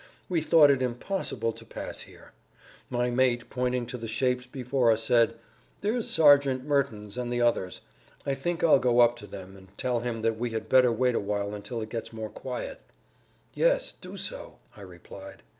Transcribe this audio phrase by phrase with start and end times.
[0.27, 2.31] We thought it impossible to pass here.
[2.89, 5.35] My mate, pointing to the shapes before us said,
[5.81, 7.81] "There's Sergeant Mertens and the others;
[8.25, 11.13] I think I'll go up to them and tell him that we had better wait
[11.13, 12.81] a while until it gets more quiet."
[13.53, 15.43] "Yes; do so," I replied.